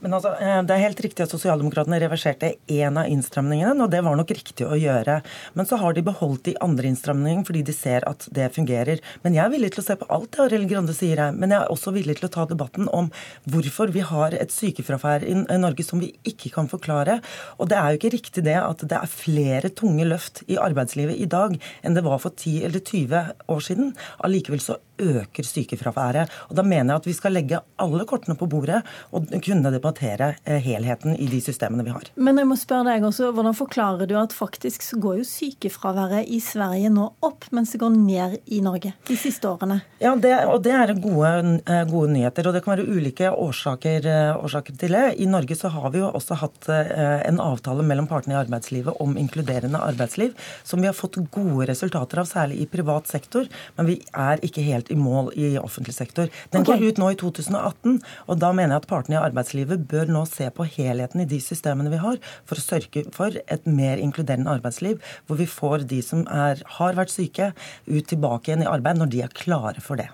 Men 0.00 0.14
altså, 0.16 0.32
eh, 0.40 0.62
Det 0.62 0.74
er 0.74 0.86
helt 0.86 1.00
riktig 1.04 1.24
at 1.24 1.32
Sosialdemokratene 1.32 2.00
reverserte 2.00 2.54
én 2.68 2.96
av 2.96 3.08
innstramningene, 3.10 3.84
og 3.84 3.90
det 3.92 4.02
var 4.04 4.16
nok 4.16 4.32
riktig 4.32 4.64
å 4.66 4.78
gjøre. 4.78 5.20
Men 5.54 5.66
så 5.66 5.78
har 5.80 5.92
de 5.92 6.02
beholdt 6.02 6.44
de 6.48 6.56
andre 6.60 6.88
innstramningene 6.88 7.44
fordi 7.46 7.62
de 7.64 7.74
ser 7.76 8.06
at 8.08 8.26
det 8.32 8.50
fungerer. 8.54 9.00
Men 9.22 9.34
jeg 9.34 9.44
er 9.44 9.52
villig 9.52 9.72
til 9.74 9.82
å 9.82 9.86
se 9.86 9.96
på 10.00 10.08
alt 10.08 10.30
det 10.32 10.44
Arild 10.46 10.68
Grande 10.70 10.94
sier 10.96 11.20
her. 11.20 11.32
Men 11.32 11.50
jeg 11.50 11.60
er 11.60 11.72
også 11.74 11.92
villig 11.92 12.18
til 12.18 12.28
å 12.28 12.32
ta 12.32 12.46
debatten 12.46 12.88
om 12.96 13.10
hvorfor 13.50 13.92
vi 13.92 14.00
har 14.00 14.34
et 14.34 14.52
sykefravær 14.54 15.26
i 15.28 15.58
Norge 15.60 15.84
som 15.84 16.00
vi 16.00 16.14
ikke 16.24 16.52
kan 16.54 16.70
forklare. 16.70 17.20
Og 17.58 17.68
det 17.68 17.76
er 17.76 17.90
jo 17.90 18.00
ikke 18.00 18.14
riktig 18.16 18.44
det 18.44 18.56
at 18.56 18.80
det 18.80 18.96
er 18.96 19.10
flere 19.10 19.70
tunge 19.70 20.06
løft 20.08 20.44
i 20.48 20.56
arbeidslivet 20.60 21.20
i 21.20 21.28
dag 21.30 21.58
enn 21.84 21.96
det 21.96 22.04
var 22.06 22.22
for 22.22 22.32
10 22.32 22.64
eller 22.68 22.80
20 22.80 23.34
år 23.52 23.66
siden. 23.66 23.92
Allikevel 24.24 24.64
så 24.64 24.78
øker 25.00 25.46
sykefraværet. 25.46 26.30
Og 26.50 26.56
da 26.58 26.64
mener 26.66 26.94
jeg 26.94 27.02
at 27.02 27.08
vi 27.08 27.16
skal 27.16 27.36
legge 27.36 27.60
alle 27.80 28.06
kortene 28.08 28.36
på 28.38 28.48
bordet 28.50 28.82
og 29.14 29.28
kunne 29.44 29.72
debattere 29.72 30.34
eh, 30.44 30.60
helheten 30.62 31.16
i 31.16 31.28
de 31.30 31.40
systemene 31.42 31.84
vi 31.86 31.94
har. 31.94 32.10
Men 32.16 32.40
jeg 32.40 32.48
må 32.50 32.58
spørre 32.60 32.92
deg 32.92 33.06
også, 33.06 33.30
hvordan 33.36 33.56
forklarer 33.56 34.10
du 34.10 34.16
at 34.20 34.34
faktisk 34.36 34.84
så 34.84 34.98
går 35.00 35.20
jo 35.20 35.28
sykefraværet 35.28 36.30
i 36.30 36.40
Sverige 36.44 36.92
nå 36.92 37.08
opp, 37.26 37.48
mens 37.56 37.74
det 37.74 37.82
går 37.82 37.94
ned 37.96 38.38
i 38.52 38.60
Norge 38.64 38.94
de 39.08 39.18
siste 39.18 39.48
årene? 39.48 39.80
Ja, 40.02 40.14
det, 40.16 40.34
og 40.50 40.62
det 40.64 40.74
er 40.76 40.94
gode, 41.00 41.32
eh, 41.64 41.84
gode 41.90 42.14
nyheter. 42.14 42.48
Og 42.48 42.56
det 42.56 42.64
kan 42.64 42.76
være 42.76 42.88
ulike 42.88 43.30
årsaker, 43.30 44.06
eh, 44.06 44.32
årsaker 44.36 44.78
til 44.80 44.96
det. 44.96 45.06
I 45.20 45.28
Norge 45.30 45.58
så 45.58 45.72
har 45.72 45.90
vi 45.94 46.02
jo 46.02 46.10
også 46.10 46.38
hatt 46.40 46.68
en 46.70 47.40
avtale 47.42 47.82
mellom 47.86 48.06
partene 48.08 48.34
i 48.34 48.38
arbeidslivet 48.40 49.00
om 49.02 49.16
inkluderende 49.18 49.80
arbeidsliv, 49.80 50.34
som 50.64 50.80
vi 50.80 50.88
har 50.88 50.96
fått 50.96 51.18
gode 51.32 51.66
resultater 51.70 52.20
av, 52.20 52.28
særlig 52.28 52.60
i 52.62 52.68
privat 52.70 53.08
sektor. 53.10 53.48
Men 53.76 53.88
vi 53.90 53.96
er 54.16 54.42
ikke 54.46 54.64
helt 54.66 54.89
i 54.90 54.98
mål 54.98 55.32
i 55.38 55.52
offentlig 55.60 55.94
sektor. 55.96 56.30
Den 56.54 56.64
okay. 56.64 56.78
går 56.78 56.90
ut 56.90 57.00
nå 57.02 57.10
i 57.14 57.18
2018, 57.20 57.98
og 58.26 58.40
da 58.42 58.52
mener 58.56 58.76
jeg 58.76 58.84
at 58.84 58.90
partene 58.90 59.18
i 59.18 59.22
arbeidslivet 59.22 59.88
bør 59.90 60.12
nå 60.12 60.24
se 60.30 60.50
på 60.54 60.68
helheten 60.76 61.24
i 61.24 61.28
de 61.30 61.40
systemene 61.42 61.92
vi 61.92 62.02
har, 62.02 62.20
for 62.48 62.60
å 62.60 62.64
sørge 62.64 63.06
for 63.16 63.36
et 63.46 63.68
mer 63.68 64.02
inkluderende 64.02 64.52
arbeidsliv, 64.52 65.02
hvor 65.26 65.40
vi 65.40 65.48
får 65.50 65.88
de 65.90 66.00
som 66.04 66.26
er, 66.28 66.62
har 66.78 66.98
vært 66.98 67.14
syke, 67.14 67.52
ut 67.90 68.08
tilbake 68.10 68.50
igjen 68.50 68.66
i 68.66 68.70
arbeid 68.70 69.00
når 69.00 69.12
de 69.12 69.22
er 69.26 69.36
klare 69.36 69.82
for 69.84 70.00
det. 70.00 70.10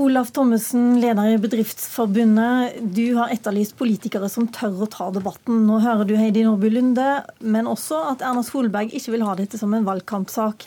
Olaf 0.00 0.30
Thommessen, 0.32 1.00
leder 1.02 1.34
i 1.34 1.38
Bedriftsforbundet. 1.38 2.78
Du 2.96 3.12
har 3.18 3.28
etterlyst 3.34 3.76
politikere 3.76 4.30
som 4.32 4.46
tør 4.48 4.86
å 4.86 4.88
ta 4.88 5.10
debatten. 5.12 5.66
Nå 5.68 5.82
hører 5.84 6.08
du 6.08 6.14
Heidi 6.16 6.46
Nordby 6.46 6.70
Lunde, 6.72 7.08
men 7.44 7.68
også 7.68 7.98
at 8.14 8.24
Erna 8.24 8.40
Solberg 8.46 8.94
ikke 8.96 9.12
vil 9.12 9.26
ha 9.28 9.36
dette 9.36 9.60
som 9.60 9.74
en 9.76 9.84
valgkampsak. 9.84 10.64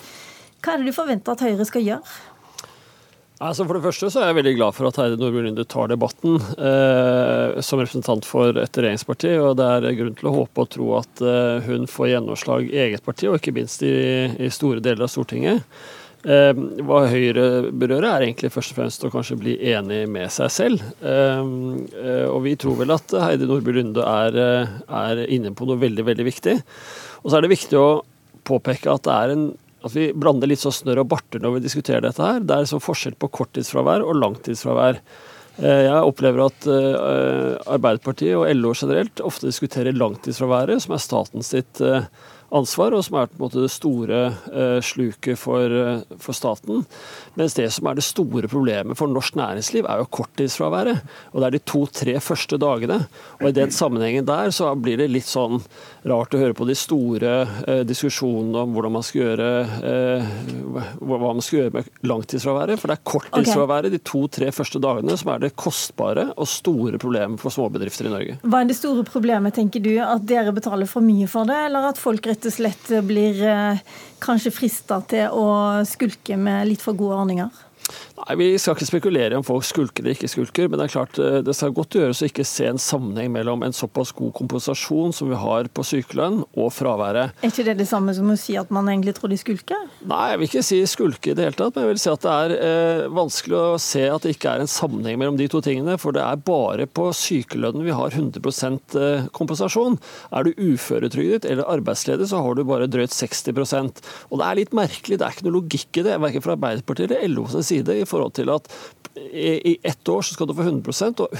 Hva 0.61 0.75
er 0.75 0.83
det 0.83 0.93
du 0.93 0.97
forventer 0.97 1.33
at 1.33 1.41
Høyre 1.41 1.65
skal 1.65 1.87
gjøre? 1.87 2.15
Altså 3.43 3.65
For 3.67 3.75
det 3.75 3.83
første 3.83 4.07
så 4.13 4.21
er 4.21 4.29
jeg 4.29 4.37
veldig 4.37 4.53
glad 4.55 4.75
for 4.77 4.87
at 4.87 4.97
Heidi 5.01 5.17
Nordby 5.19 5.41
Lunde 5.43 5.65
tar 5.67 5.89
debatten 5.91 6.37
eh, 6.39 7.57
som 7.59 7.81
representant 7.81 8.23
for 8.27 8.55
et 8.61 8.79
regjeringsparti. 8.79 9.33
og 9.43 9.57
Det 9.59 9.67
er 9.67 9.97
grunn 9.99 10.15
til 10.15 10.29
å 10.29 10.35
håpe 10.37 10.63
og 10.63 10.71
tro 10.71 10.87
at 11.01 11.23
eh, 11.25 11.67
hun 11.67 11.83
får 11.91 12.13
gjennomslag 12.13 12.69
i 12.69 12.79
eget 12.85 13.03
parti, 13.03 13.27
og 13.27 13.35
ikke 13.41 13.57
minst 13.57 13.83
i, 13.83 13.91
i 14.39 14.51
store 14.53 14.79
deler 14.79 15.03
av 15.03 15.11
Stortinget. 15.11 15.67
Eh, 16.25 16.61
hva 16.87 17.03
Høyre 17.11 17.73
berører, 17.75 18.07
er 18.07 18.25
egentlig 18.29 18.53
først 18.55 18.71
og 18.71 18.79
fremst 18.79 19.03
å 19.03 19.11
kanskje 19.13 19.37
bli 19.43 19.57
enig 19.73 20.05
med 20.09 20.31
seg 20.33 20.55
selv. 20.55 20.87
Eh, 21.03 21.51
eh, 22.05 22.25
og 22.31 22.39
vi 22.47 22.55
tror 22.61 22.79
vel 22.79 22.95
at 22.95 23.19
Heidi 23.19 23.51
Nordby 23.51 23.75
Lunde 23.75 24.07
er, 24.15 24.39
eh, 24.45 24.79
er 25.03 25.25
inne 25.27 25.51
på 25.51 25.67
noe 25.67 25.83
veldig, 25.83 26.07
veldig 26.07 26.29
viktig. 26.31 26.55
Og 27.21 27.29
så 27.29 27.37
er 27.37 27.45
det 27.45 27.53
viktig 27.57 27.83
å 27.83 27.99
påpeke 28.47 28.95
at 28.95 29.03
det 29.03 29.19
er 29.19 29.35
en 29.35 29.45
at 29.85 29.93
vi 29.93 30.09
blander 30.17 30.49
litt 30.49 30.63
så 30.63 30.73
snørr 30.73 31.03
og 31.03 31.09
barter 31.13 31.41
når 31.43 31.57
vi 31.57 31.65
diskuterer 31.67 32.03
dette 32.07 32.25
her. 32.25 32.41
Det 32.41 32.57
er 32.57 32.69
så 32.69 32.81
forskjell 32.81 33.17
på 33.21 33.29
korttidsfravær 33.37 34.05
og 34.05 34.17
langtidsfravær. 34.17 35.01
Eh, 35.61 35.81
Jeg 35.87 36.07
opplever 36.09 36.47
at 36.47 36.67
eh, 36.67 37.51
Arbeiderpartiet 37.75 38.35
og 38.39 38.47
LO 38.57 38.73
generelt 38.73 39.21
ofte 39.23 39.51
diskuterer 39.51 39.95
langtidsfraværet, 39.95 40.81
som 40.83 40.95
er 40.97 41.03
statens 41.03 41.53
sitt 41.53 41.83
eh, 41.85 42.09
ansvar, 42.53 42.93
og 42.93 43.03
som 43.05 43.17
er 43.19 43.29
på 43.29 43.37
en 43.37 43.43
måte 43.45 43.63
det 43.63 43.71
store 43.73 44.19
eh, 44.53 44.79
sluket 44.85 45.39
for, 45.39 45.65
eh, 45.65 46.17
for 46.21 46.37
staten. 46.37 46.85
Mens 47.39 47.55
det 47.57 47.67
som 47.73 47.89
er 47.89 47.97
det 47.97 48.05
store 48.05 48.49
problemet 48.51 48.97
for 48.99 49.11
norsk 49.11 49.37
næringsliv, 49.39 49.87
er 49.89 50.01
jo 50.01 50.09
korttidsfraværet. 50.19 51.01
Og 51.33 51.41
det 51.41 51.47
er 51.47 51.55
de 51.57 51.63
to-tre 51.65 52.15
første 52.23 52.59
dagene. 52.61 53.01
Og 53.41 53.49
i 53.49 53.55
den 53.55 53.73
sammenhengen 53.73 54.27
der 54.27 54.53
så 54.55 54.71
blir 54.77 55.01
det 55.01 55.09
litt 55.11 55.29
sånn 55.29 55.61
rart 56.05 56.35
å 56.35 56.41
høre 56.41 56.57
på 56.57 56.67
de 56.69 56.77
store 56.77 57.33
eh, 57.65 57.81
diskusjonene 57.87 58.65
om 58.65 58.75
hvordan 58.75 58.95
man 58.97 59.05
skal 59.05 59.23
gjøre 59.25 59.51
hva 61.05 61.17
man 61.21 61.43
skal 61.43 61.59
gjøre 61.59 61.73
med 61.75 61.89
langtidsfraværet. 62.05 62.79
For 62.79 62.91
det 62.91 62.97
er 62.99 63.05
korttidsfraværet 63.09 63.95
de 63.95 64.01
to-tre 64.05 64.51
første 64.55 64.81
dagene 64.83 65.17
som 65.19 65.33
er 65.33 65.43
det 65.45 65.55
kostbare 65.59 66.29
og 66.35 66.49
store 66.49 66.99
problemet 67.01 67.41
for 67.41 67.53
småbedrifter 67.53 68.09
i 68.09 68.13
Norge. 68.13 68.37
Hva 68.45 68.61
er 68.61 68.69
det 68.69 68.77
store 68.77 69.05
problemet, 69.07 69.55
tenker 69.57 69.83
du? 69.83 69.93
At 70.03 70.25
dere 70.27 70.53
betaler 70.55 70.89
for 70.89 71.05
mye 71.05 71.27
for 71.31 71.47
det, 71.49 71.57
eller 71.69 71.89
at 71.89 71.99
folk 72.01 72.27
rett 72.35 72.49
og 72.49 72.51
slett 72.51 72.89
blir 73.07 73.39
kanskje 74.19 74.51
frista 74.51 74.99
til 75.07 75.31
å 75.31 75.47
skulke 75.87 76.35
med 76.35 76.67
litt 76.67 76.83
for 76.83 76.97
gode 76.97 77.21
ordninger? 77.21 77.63
Nei, 78.15 78.35
Vi 78.39 78.47
skal 78.59 78.77
ikke 78.77 78.87
spekulere 78.87 79.35
om 79.35 79.43
folk 79.43 79.65
skulker 79.67 80.03
eller 80.03 80.15
ikke 80.15 80.29
skulker, 80.31 80.69
men 80.69 80.79
det 80.79 80.85
er 80.87 80.93
klart 80.93 81.17
eh, 81.19 81.41
det 81.43 81.55
skal 81.57 81.73
godt 81.75 81.97
gjøres 81.97 82.21
å 82.23 82.29
ikke 82.29 82.45
se 82.47 82.69
en 82.69 82.79
sammenheng 82.79 83.33
mellom 83.33 83.65
en 83.65 83.75
såpass 83.75 84.13
god 84.15 84.31
kompensasjon 84.37 85.11
som 85.15 85.27
vi 85.31 85.39
har 85.39 85.67
på 85.75 85.83
sykelønn, 85.83 86.43
og 86.55 86.69
fraværet. 86.71 87.35
Er 87.43 87.51
ikke 87.51 87.65
det 87.67 87.75
det 87.81 87.87
samme 87.89 88.13
som 88.15 88.29
å 88.31 88.37
si 88.39 88.55
at 88.59 88.71
man 88.73 88.87
egentlig 88.91 89.17
tror 89.17 89.33
de 89.33 89.39
skulker? 89.39 89.81
Nei, 90.07 90.21
jeg 90.31 90.39
vil 90.39 90.49
ikke 90.49 90.63
si 90.63 90.79
skulke 90.87 91.33
i 91.33 91.35
det 91.35 91.49
hele 91.49 91.59
tatt, 91.59 91.75
men 91.75 91.85
jeg 91.85 91.91
vil 91.91 92.01
si 92.05 92.11
at 92.13 92.23
det 92.23 92.35
er 92.35 92.55
eh, 92.55 93.01
vanskelig 93.19 93.57
å 93.59 93.81
se 93.83 94.05
at 94.07 94.23
det 94.23 94.35
ikke 94.37 94.53
er 94.53 94.63
en 94.63 94.71
sammenheng 94.71 95.19
mellom 95.19 95.39
de 95.39 95.49
to 95.51 95.59
tingene. 95.65 95.97
For 95.99 96.15
det 96.15 96.23
er 96.23 96.39
bare 96.47 96.87
på 96.87 97.09
sykelønnen 97.15 97.83
vi 97.83 97.95
har 97.95 98.15
100 98.15 98.39
eh, 99.01 99.27
kompensasjon. 99.35 99.99
Er 100.31 100.47
du 100.47 100.55
uføretrygdet 100.55 101.49
eller 101.51 101.67
arbeidsledig, 101.75 102.29
så 102.31 102.39
har 102.45 102.55
du 102.55 102.63
bare 102.67 102.87
drøyt 102.87 103.11
60 103.11 103.51
Og 104.29 104.39
det 104.39 104.47
er 104.47 104.61
litt 104.61 104.75
merkelig, 104.77 105.19
det 105.19 105.27
er 105.27 105.35
ikke 105.35 105.49
noe 105.49 105.59
logikk 105.59 105.99
i 105.99 106.07
det, 106.07 106.15
verken 106.23 106.47
fra 106.47 106.55
Arbeiderpartiet 106.55 107.11
eller 107.11 107.35
LO 107.35 107.47
side. 107.59 107.91
i 107.91 108.04
forhold 108.09 108.35
til 108.37 108.53
at 108.53 108.69
i 109.31 109.77
ett 109.83 110.09
år 110.09 110.21
så 110.21 110.33
skal 110.33 110.47
du 110.47 110.53
få 110.53 110.63
100% 110.63 111.21
og 111.23 111.35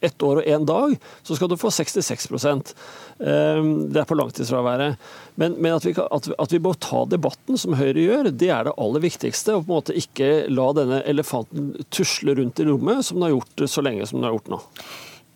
ett 0.00 0.22
år 0.22 0.40
og 0.40 0.44
én 0.46 0.66
dag 0.66 0.92
så 1.26 1.36
skal 1.36 1.48
du 1.50 1.56
få 1.58 1.72
66% 1.74 2.70
ehm, 3.18 3.72
Det 3.90 4.00
er 4.00 4.06
på 4.06 4.14
langtidsfraværet. 4.14 5.00
Men, 5.34 5.56
men 5.58 5.74
at, 5.74 5.84
vi, 5.84 5.94
at, 5.98 6.28
at, 6.38 6.52
vi, 6.52 6.60
må 6.62 6.74
ta 6.78 7.02
debatten, 7.10 7.58
som 7.58 7.74
Høyre 7.74 8.04
gjør, 8.04 8.30
det 8.30 8.50
er 8.54 8.68
det 8.68 8.76
aller 8.78 9.02
viktigste. 9.02 9.56
Og 9.56 9.66
på 9.66 9.72
en 9.72 9.74
måte 9.80 9.98
ikke 9.98 10.30
la 10.52 10.70
denne 10.78 11.02
elefanten 11.08 11.72
tusle 11.90 12.36
rundt 12.38 12.62
i 12.62 12.68
rommet, 12.68 13.02
som 13.08 13.18
den 13.18 13.28
har 13.28 13.34
gjort 13.34 13.66
så 13.74 13.84
lenge 13.84 14.06
som 14.06 14.20
den 14.20 14.28
har 14.28 14.36
gjort 14.38 14.52
nå. 14.54 14.62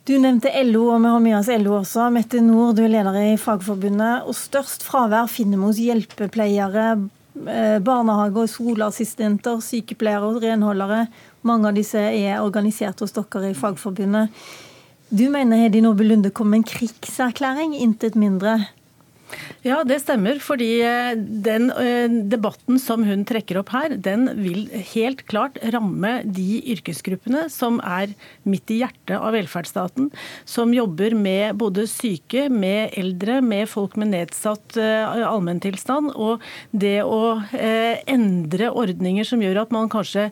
Du 0.09 0.15
nevnte 0.19 0.53
LO, 0.65 0.87
og 0.95 1.03
vi 1.03 1.13
har 1.13 1.25
med 1.27 1.39
oss 1.41 1.51
LO 1.61 1.77
også. 1.83 2.07
Mette 2.15 2.41
Nord, 2.45 2.79
du 2.79 2.85
er 2.87 2.95
leder 2.95 3.19
i 3.25 3.39
Fagforbundet. 3.41 4.29
Og 4.31 4.39
størst 4.39 4.87
fravær 4.87 5.29
finner 5.31 5.61
vi 5.61 5.69
hos 5.69 5.83
hjelpepleiere, 5.83 6.93
Eh, 7.37 7.79
barnehage- 7.79 8.49
skoleassistenter, 8.49 9.61
sykepleiere 9.63 10.27
og 10.27 10.43
renholdere. 10.43 11.07
Mange 11.43 11.69
av 11.69 11.75
disse 11.75 11.99
er 11.99 12.43
organisert 12.43 13.01
hos 13.01 13.13
dere 13.13 13.51
i 13.51 13.55
Fagforbundet. 13.55 14.31
Du 15.11 15.29
mener 15.31 15.57
Hedi 15.57 15.81
Nordby 15.81 16.03
Lunde 16.09 16.31
kom 16.31 16.51
med 16.51 16.59
en 16.59 16.65
krigserklæring, 16.65 17.75
intet 17.75 18.17
mindre. 18.17 18.67
Ja, 19.67 19.83
det 19.85 20.01
stemmer. 20.03 20.39
Fordi 20.43 20.69
eh, 20.85 21.13
den 21.17 21.69
eh, 21.75 22.09
debatten 22.33 22.81
som 22.81 23.05
hun 23.05 23.27
trekker 23.29 23.61
opp 23.61 23.73
her, 23.75 23.95
den 24.01 24.29
vil 24.39 24.67
helt 24.95 25.27
klart 25.31 25.59
ramme 25.75 26.21
de 26.25 26.61
yrkesgruppene 26.75 27.47
som 27.53 27.81
er 27.85 28.15
midt 28.49 28.73
i 28.73 28.81
hjertet 28.81 29.17
av 29.19 29.35
velferdsstaten. 29.37 30.11
Som 30.49 30.75
jobber 30.77 31.17
med 31.19 31.59
både 31.61 31.87
syke, 31.91 32.49
med 32.51 32.97
eldre, 33.01 33.41
med 33.45 33.69
folk 33.71 33.99
med 34.01 34.15
nedsatt 34.15 34.79
eh, 34.81 35.27
allmenntilstand. 35.29 36.15
Og 36.17 36.41
det 36.73 37.01
å 37.05 37.21
endre 38.11 38.71
ordninger 38.71 39.27
som 39.27 39.43
gjør 39.43 39.63
at 39.65 39.75
man 39.75 39.91
kanskje 39.93 40.31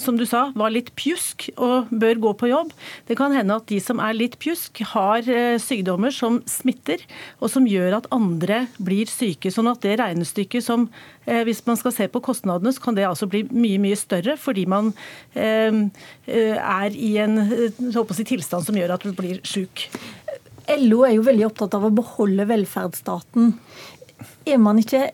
som 0.00 0.16
du 0.16 0.24
sa, 0.26 0.46
var 0.56 0.72
litt 0.72 0.90
pjusk 0.96 1.50
og 1.60 1.90
bør 1.90 2.20
gå 2.22 2.32
på 2.40 2.48
jobb. 2.48 2.72
Det 3.08 3.16
kan 3.18 3.34
hende 3.36 3.58
at 3.60 3.68
de 3.68 3.78
som 3.82 4.00
er 4.00 4.16
litt 4.16 4.38
pjusk, 4.40 4.82
har 4.94 5.28
eh, 5.28 5.58
sykdommer 5.60 6.14
som 6.14 6.40
smitter, 6.48 7.02
og 7.40 7.52
som 7.52 7.68
gjør 7.68 7.98
at 7.98 8.08
andre 8.14 8.66
blir 8.78 9.10
syke. 9.10 9.52
Sånn 9.52 9.70
at 9.70 9.82
det 9.84 9.98
regnestykket 10.00 10.64
som 10.64 10.88
eh, 11.26 11.44
Hvis 11.44 11.64
man 11.66 11.76
skal 11.76 11.92
se 11.92 12.08
på 12.08 12.22
kostnadene, 12.24 12.72
så 12.72 12.80
kan 12.82 12.96
det 12.96 13.06
altså 13.06 13.28
bli 13.28 13.44
mye, 13.50 13.78
mye 13.82 13.98
større 13.98 14.38
fordi 14.40 14.64
man 14.66 14.92
eh, 15.34 15.84
er 16.26 16.96
i 16.96 17.16
en 17.22 17.38
si, 17.46 18.24
tilstand 18.24 18.66
som 18.66 18.76
gjør 18.76 18.96
at 18.96 19.04
du 19.04 19.12
blir 19.16 19.42
syk. 19.44 19.88
LO 20.78 21.02
er 21.04 21.16
jo 21.16 21.26
veldig 21.26 21.48
opptatt 21.48 21.74
av 21.76 21.88
å 21.88 21.94
beholde 21.94 22.46
velferdsstaten. 22.48 23.56
Er 24.48 24.58
man 24.58 24.78
ikke 24.80 25.04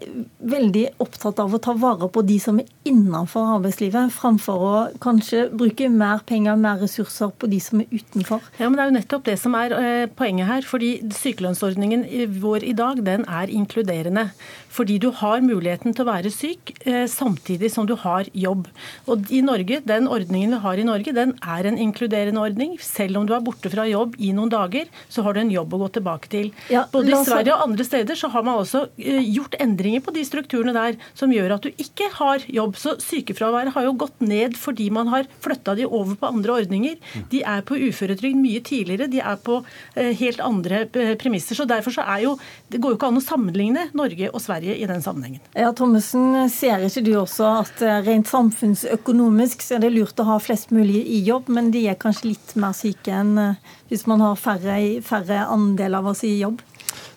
veldig 0.48 0.84
opptatt 1.04 1.40
av 1.42 1.52
å 1.52 1.60
ta 1.60 1.74
vare 1.76 2.08
på 2.12 2.22
de 2.26 2.38
som 2.40 2.58
er 2.60 2.68
innenfor 2.88 3.50
arbeidslivet, 3.58 4.12
framfor 4.14 4.62
å 4.64 4.74
kanskje 5.04 5.48
bruke 5.52 5.90
mer 5.92 6.22
penger 6.28 6.54
og 6.54 6.62
mer 6.62 6.80
ressurser 6.80 7.32
på 7.36 7.50
de 7.50 7.58
som 7.60 7.82
er 7.82 7.90
utenfor? 7.92 8.44
Ja, 8.58 8.68
men 8.68 8.78
Det 8.78 8.84
er 8.84 8.90
jo 8.90 8.96
nettopp 8.98 9.26
det 9.28 9.36
som 9.42 9.56
er 9.58 9.74
eh, 9.76 10.06
poenget 10.08 10.48
her. 10.48 10.62
fordi 10.62 10.90
Sykelønnsordningen 11.12 12.06
vår 12.40 12.64
i 12.64 12.72
dag 12.72 13.02
den 13.04 13.26
er 13.28 13.52
inkluderende. 13.52 14.30
Fordi 14.72 14.98
du 15.02 15.10
har 15.10 15.40
muligheten 15.44 15.94
til 15.94 16.04
å 16.04 16.08
være 16.08 16.32
syk 16.32 16.72
eh, 16.86 17.06
samtidig 17.10 17.70
som 17.72 17.86
du 17.88 17.94
har 17.96 18.28
jobb. 18.32 18.68
Og 19.08 19.28
i 19.32 19.40
Norge, 19.44 19.80
Den 19.84 20.08
ordningen 20.08 20.56
vi 20.56 20.62
har 20.64 20.78
i 20.78 20.86
Norge, 20.86 21.12
den 21.12 21.34
er 21.42 21.66
en 21.66 21.78
inkluderende 21.78 22.40
ordning. 22.40 22.78
Selv 22.80 23.18
om 23.18 23.26
du 23.26 23.34
er 23.34 23.44
borte 23.44 23.70
fra 23.72 23.86
jobb 23.88 24.16
i 24.18 24.32
noen 24.32 24.52
dager, 24.52 24.88
så 25.08 25.22
har 25.22 25.34
du 25.34 25.40
en 25.40 25.50
jobb 25.50 25.74
å 25.74 25.82
gå 25.84 25.88
tilbake 25.98 26.28
til. 26.28 26.52
Ja, 26.70 26.86
Både 26.92 27.12
i 27.12 27.24
Sverige 27.24 27.56
og 27.56 27.68
andre 27.68 27.84
steder 27.84 28.18
så 28.18 28.30
har 28.32 28.44
man 28.46 28.60
også 28.62 28.86
eh, 28.98 29.17
gjort 29.24 29.56
endringer 29.60 30.02
på 30.04 30.14
de 30.14 30.24
strukturene 30.26 30.74
der 30.76 30.98
som 31.18 31.32
gjør 31.32 31.56
at 31.56 31.66
du 31.66 31.82
ikke 31.82 32.08
har 32.18 32.44
jobb. 32.46 32.76
Så 32.78 32.96
sykefraværet 33.02 33.74
har 33.74 33.86
jo 33.86 33.96
gått 33.98 34.20
ned 34.24 34.56
fordi 34.58 34.88
man 34.94 35.10
har 35.12 35.28
flytta 35.44 35.76
de 35.78 35.86
over 35.86 36.16
på 36.18 36.30
andre 36.30 36.58
ordninger. 36.62 36.98
De 37.32 37.42
er 37.42 37.64
på 37.66 37.78
uføretrygd 37.78 38.38
mye 38.38 38.62
tidligere, 38.64 39.10
de 39.10 39.22
er 39.22 39.40
på 39.44 39.60
eh, 39.94 40.12
helt 40.18 40.42
andre 40.44 40.84
eh, 40.86 41.14
premisser. 41.20 41.58
Så 41.58 41.68
derfor 41.68 41.94
så 41.94 42.06
er 42.06 42.24
jo 42.26 42.36
Det 42.68 42.80
går 42.82 42.92
jo 42.92 42.96
ikke 42.98 43.08
an 43.08 43.20
å 43.20 43.24
sammenligne 43.24 43.86
Norge 43.96 44.28
og 44.28 44.42
Sverige 44.44 44.74
i 44.76 44.86
den 44.86 45.02
sammenhengen. 45.02 45.40
Ja, 45.56 45.70
Thommessen, 45.72 46.50
ser 46.52 46.84
ikke 46.84 47.04
du 47.06 47.14
også 47.20 47.48
at 47.62 47.82
eh, 47.82 48.00
rent 48.06 48.28
samfunnsøkonomisk 48.28 49.64
så 49.64 49.78
er 49.78 49.86
det 49.86 49.94
lurt 49.94 50.20
å 50.20 50.28
ha 50.28 50.38
flest 50.42 50.72
mulig 50.74 51.00
i 51.06 51.22
jobb, 51.26 51.48
men 51.54 51.72
de 51.74 51.86
er 51.88 51.98
kanskje 52.00 52.32
litt 52.32 52.54
mer 52.60 52.76
syke 52.76 53.14
enn 53.14 53.56
hvis 53.88 54.04
man 54.10 54.20
har 54.20 54.36
færre, 54.36 54.78
færre 55.04 55.46
andel 55.48 55.96
av 55.98 56.10
oss 56.12 56.24
i 56.28 56.34
jobb? 56.42 56.60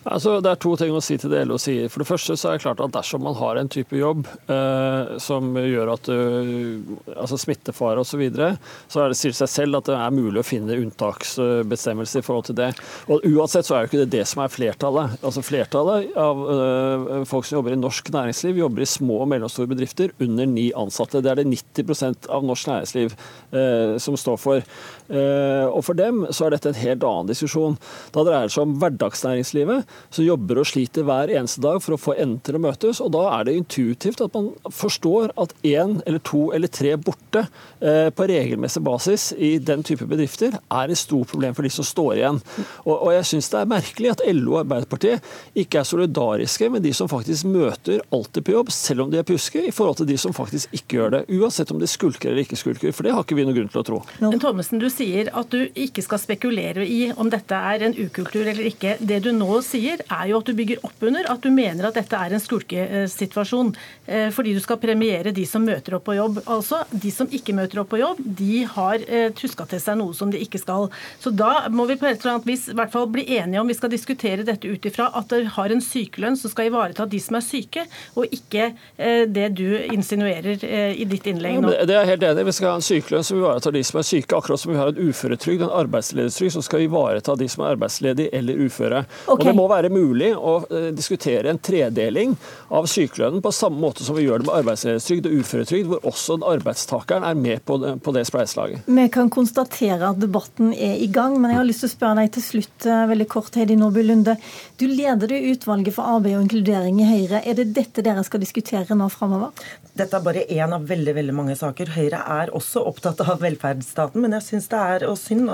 Altså, 0.01 0.39
det 0.41 0.49
er 0.49 0.57
to 0.57 0.71
ting 0.79 0.95
å 0.97 1.01
si 1.03 1.13
til 1.21 1.29
det 1.29 1.43
LO 1.45 1.59
sier. 1.61 1.85
For 1.91 2.01
det 2.01 2.09
første 2.09 2.33
så 2.39 2.49
er 2.49 2.57
det 2.57 2.63
klart 2.63 2.79
at 2.81 2.93
dersom 2.95 3.21
man 3.21 3.35
har 3.37 3.59
en 3.59 3.69
type 3.69 3.93
jobb 3.93 4.25
eh, 4.49 5.11
som 5.21 5.51
gjør 5.53 5.91
at 5.93 6.09
du 6.09 6.97
altså 7.13 7.37
smittefare 7.37 8.01
osv., 8.01 8.09
så, 8.11 8.17
videre, 8.19 8.47
så 8.91 8.99
er 8.99 9.13
det 9.13 9.15
sier 9.15 9.35
seg 9.37 9.47
selv 9.47 9.77
at 9.77 9.87
det 9.87 9.93
er 9.95 10.11
mulig 10.11 10.41
å 10.41 10.43
finne 10.43 10.75
unntaksbestemmelser 10.75 12.19
i 12.19 12.25
forhold 12.25 12.49
til 12.49 12.57
det. 12.57 12.71
Og 13.13 13.23
Uansett 13.29 13.69
så 13.69 13.77
er 13.77 13.85
jo 13.85 13.91
ikke 13.91 14.01
det 14.01 14.17
det 14.17 14.25
som 14.27 14.41
er 14.43 14.51
flertallet. 14.51 15.15
Altså 15.21 15.45
Flertallet 15.45 16.17
av 16.19 16.41
eh, 16.55 17.13
folk 17.29 17.47
som 17.47 17.59
jobber 17.59 17.77
i 17.77 17.79
norsk 17.79 18.11
næringsliv, 18.11 18.59
jobber 18.59 18.83
i 18.83 18.89
små 18.89 19.21
og 19.23 19.31
mellomstore 19.31 19.71
bedrifter 19.71 20.11
under 20.21 20.49
ni 20.49 20.67
ansatte. 20.75 21.21
Det 21.23 21.31
er 21.31 21.39
det 21.39 21.47
90% 21.53 22.27
av 22.33 22.49
norsk 22.49 22.73
næringsliv 22.73 23.15
eh, 23.15 23.95
som 24.01 24.17
står 24.19 24.41
for. 24.41 24.67
og 25.11 25.81
for 25.83 25.97
dem 25.97 26.21
så 26.31 26.45
er 26.45 26.53
dette 26.55 26.71
en 26.71 26.81
helt 26.81 27.03
annen 27.05 27.29
diskusjon. 27.29 27.77
Da 28.15 28.23
dreier 28.25 28.47
det 28.47 28.53
seg 28.55 28.67
om 28.67 28.77
hverdagsnæringslivet 28.81 29.90
som 30.09 30.25
jobber 30.25 30.61
og 30.61 30.67
sliter 30.69 31.05
hver 31.07 31.31
eneste 31.33 31.61
dag 31.63 31.79
for 31.83 31.95
å 31.95 32.01
få 32.01 32.15
endene 32.17 32.43
til 32.45 32.57
å 32.57 32.63
møtes. 32.63 33.01
og 33.03 33.11
Da 33.15 33.23
er 33.35 33.47
det 33.47 33.57
intuitivt 33.59 34.23
at 34.23 34.35
man 34.37 34.51
forstår 34.71 35.33
at 35.41 35.53
én 35.67 35.99
eller 36.05 36.21
to 36.27 36.49
eller 36.55 36.71
tre 36.71 36.95
borte 36.99 37.45
eh, 37.79 38.09
på 38.13 38.27
regelmessig 38.31 38.83
basis 38.85 39.31
i 39.37 39.55
den 39.59 39.83
type 39.87 40.07
bedrifter 40.09 40.57
er 40.57 40.91
et 40.91 40.99
stort 40.99 41.31
problem 41.31 41.55
for 41.57 41.67
de 41.67 41.73
som 41.73 41.87
står 41.87 42.19
igjen. 42.19 42.41
Og, 42.85 42.95
og 42.95 43.09
Jeg 43.15 43.27
syns 43.31 43.51
det 43.51 43.61
er 43.61 43.71
merkelig 43.71 44.13
at 44.13 44.25
LO 44.31 44.55
og 44.55 44.61
Arbeiderpartiet 44.63 45.31
ikke 45.57 45.81
er 45.81 45.87
solidariske 45.87 46.69
med 46.73 46.85
de 46.85 46.93
som 46.95 47.09
faktisk 47.11 47.49
møter 47.51 48.01
alltid 48.13 48.45
på 48.47 48.55
jobb, 48.55 48.71
selv 48.75 49.05
om 49.05 49.11
de 49.11 49.19
er 49.21 49.27
pjuske, 49.27 49.63
i 49.67 49.73
forhold 49.75 50.01
til 50.01 50.09
de 50.11 50.17
som 50.21 50.35
faktisk 50.35 50.73
ikke 50.75 50.99
gjør 50.99 51.15
det. 51.15 51.23
Uansett 51.37 51.71
om 51.73 51.81
de 51.81 51.89
skulker 51.89 52.31
eller 52.31 52.45
ikke 52.45 52.59
skulker, 52.59 52.95
for 52.95 53.07
det 53.07 53.15
har 53.15 53.25
ikke 53.25 53.37
vi 53.37 53.45
noen 53.47 53.57
grunn 53.57 53.71
til 53.71 53.81
å 53.83 53.87
tro. 53.87 54.01
Men 54.23 54.41
Thommessen, 54.41 54.81
du 54.81 54.89
sier 54.91 55.31
at 55.37 55.51
du 55.53 55.65
ikke 55.75 56.03
skal 56.05 56.21
spekulere 56.21 56.85
i 56.87 57.01
om 57.11 57.29
dette 57.31 57.57
er 57.57 57.87
en 57.87 57.95
ukultur 57.97 58.45
eller 58.45 58.67
ikke. 58.69 58.97
Det 58.99 59.21
du 59.25 59.31
nå 59.35 59.59
sier 59.65 59.80
sier, 59.81 60.03
er 60.05 60.29
jo 60.29 60.39
at 60.41 60.49
du 60.49 60.55
bygger 60.57 60.81
opp 60.87 61.05
under 61.07 61.27
at 61.31 61.43
du 61.43 61.51
mener 61.53 61.87
at 61.87 61.97
dette 61.97 62.17
er 62.17 62.35
en 62.35 62.41
skulkesituasjon. 62.41 63.73
Eh, 64.05 64.29
fordi 64.33 64.53
du 64.55 64.61
skal 64.63 64.79
premiere 64.81 65.33
de 65.35 65.45
som 65.47 65.63
møter 65.65 65.97
opp 65.97 66.07
på 66.09 66.17
jobb. 66.17 66.41
Altså, 66.45 66.83
De 66.91 67.11
som 67.13 67.29
ikke 67.31 67.55
møter 67.57 67.81
opp 67.81 67.91
på 67.91 68.01
jobb, 68.01 68.21
de 68.21 68.63
har 68.69 69.01
eh, 69.07 69.29
tuska 69.37 69.65
til 69.69 69.81
seg 69.81 69.97
noe 69.99 70.15
som 70.17 70.31
de 70.31 70.41
ikke 70.41 70.61
skal. 70.61 70.89
Så 71.21 71.33
da 71.33 71.67
må 71.73 71.87
vi 71.89 71.97
på 71.99 72.09
et 72.09 72.21
eller 72.21 72.37
annet 72.37 72.49
vis 72.49 72.67
i 72.71 72.77
hvert 72.77 72.93
fall 72.93 73.09
bli 73.11 73.25
enige 73.37 73.61
om 73.61 73.69
vi 73.69 73.77
skal 73.77 73.91
diskutere 73.93 74.45
dette 74.47 74.69
ut 74.69 74.85
ifra 74.87 75.09
at 75.17 75.31
det 75.31 75.43
har 75.55 75.73
en 75.73 75.83
sykelønn 75.83 76.37
som 76.39 76.51
skal 76.51 76.69
ivareta 76.69 77.07
de 77.09 77.21
som 77.21 77.37
er 77.39 77.45
syke, 77.45 77.85
og 78.15 78.31
ikke 78.31 78.71
eh, 78.97 79.23
det 79.29 79.49
du 79.57 79.67
insinuerer 79.91 80.61
i 80.61 81.05
ditt 81.07 81.27
innlegg 81.29 81.59
nå. 81.61 81.71
Ja, 81.73 81.85
det 81.87 81.95
er 81.95 82.03
jeg 82.03 82.11
helt 82.13 82.25
enig 82.27 82.43
i. 82.43 82.49
Vi 82.51 82.55
skal 82.57 82.73
ha 82.73 82.79
en 82.79 82.85
sykelønn 82.85 83.25
som 83.25 83.39
ivaretar 83.39 83.75
de 83.75 83.83
som 83.87 84.01
er 84.01 84.07
syke, 84.07 84.37
akkurat 84.37 84.61
som 84.61 84.73
vi 84.73 84.79
har 84.79 84.91
en 84.91 85.09
uføretrygd, 85.09 85.65
en 85.65 85.73
arbeidsledighetstrygd 85.81 86.55
som 86.57 86.65
skal 86.65 86.85
ivareta 86.85 87.35
de 87.39 87.47
som 87.51 87.65
er 87.65 87.75
arbeidsledige 87.75 88.33
eller 88.37 88.65
uføre. 88.65 89.03
Okay. 89.25 89.33
Og 89.37 89.45
det 89.47 89.55
må 89.57 89.67
være 89.71 89.91
mulig 89.93 90.31
å 90.35 90.57
eh, 90.69 90.89
diskutere 90.95 91.51
en 91.51 91.59
tredeling 91.61 92.35
av 92.71 92.87
sykelønnen 92.91 93.43
på 93.43 93.53
samme 93.55 93.81
måte 93.81 94.05
som 94.05 94.17
vi 94.17 94.25
gjør 94.25 94.41
det 94.41 94.49
med 94.49 94.57
arbeidsledighetstrygd 94.61 95.29
og 95.29 95.37
uføretrygd, 95.41 95.89
hvor 95.91 96.07
også 96.11 96.37
arbeidstakeren 96.51 97.25
er 97.27 97.39
med 97.39 97.63
på 97.67 97.77
det, 97.81 97.95
på 98.05 98.13
det 98.15 98.25
spleiselaget. 98.29 98.87
Vi 98.87 99.07
kan 99.13 99.31
konstatere 99.33 100.11
at 100.11 100.21
debatten 100.21 100.73
er 100.75 100.99
i 101.01 101.09
gang, 101.11 101.37
men 101.41 101.53
jeg 101.53 101.61
har 101.61 101.67
lyst 101.67 101.85
til 101.85 101.91
å 101.91 101.95
spørre 101.95 102.21
deg 102.21 102.33
til 102.37 102.45
slutt, 102.45 102.87
eh, 102.87 103.05
veldig 103.11 103.29
kort, 103.31 103.59
Heidi 103.59 103.77
Nordby 103.79 104.05
Lunde. 104.05 104.37
Du 104.81 104.87
leder 104.89 105.31
det 105.31 105.41
utvalget 105.53 105.95
for 105.95 106.17
arbeid 106.17 106.37
og 106.37 106.45
inkludering 106.45 107.01
i 107.01 107.09
Høyre. 107.09 107.43
Er 107.45 107.59
det 107.59 107.71
dette 107.77 108.03
dere 108.05 108.25
skal 108.27 108.43
diskutere 108.43 108.97
nå 108.97 109.09
framover? 109.13 109.55
Dette 109.97 110.17
er 110.17 110.25
bare 110.25 110.45
én 110.47 110.73
av 110.75 110.85
veldig 110.87 111.15
veldig 111.17 111.35
mange 111.35 111.57
saker. 111.59 111.93
Høyre 111.95 112.21
er 112.39 112.53
også 112.55 112.83
opptatt 112.87 113.21
av 113.25 113.41
velferdsstaten, 113.43 114.21
men 114.23 114.37
jeg 114.37 114.47
syns 114.47 114.69
det 114.71 114.79
er 114.79 115.07
og 115.09 115.17
synd 115.19 115.51